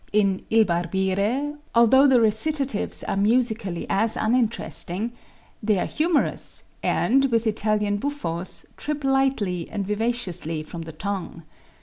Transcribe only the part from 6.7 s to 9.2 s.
and, with Italian buffos, trip